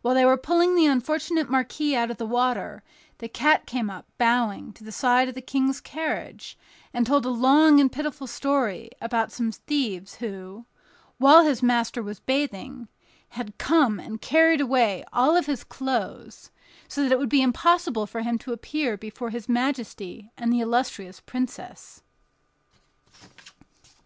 [0.00, 2.82] While they were pulling the unfortunate marquis out of the water,
[3.18, 6.56] the cat came up, bowing, to the side of the King's carriage,
[6.94, 10.64] and told a long and pitiful story about some thieves who,
[11.18, 12.88] while his master was bathing,
[13.36, 16.50] had come and carried away all his clothes,
[16.88, 20.60] so that it would be impossible for him to appear before his majesty and the
[20.60, 22.02] illustrious princess.